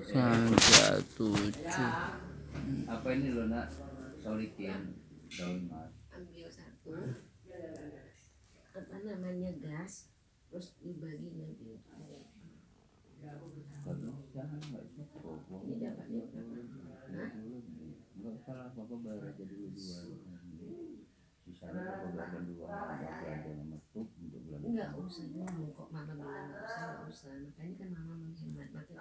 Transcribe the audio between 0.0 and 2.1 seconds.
Sangga tujuh.